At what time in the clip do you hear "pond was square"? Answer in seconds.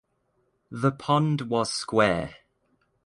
0.91-2.37